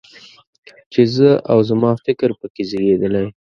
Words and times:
چې 0.91 1.01
زه 1.15 1.29
او 1.51 1.57
زما 1.69 1.91
فکر 2.05 2.29
په 2.39 2.47
کې 2.53 2.63
زېږېدلی. 2.69 3.25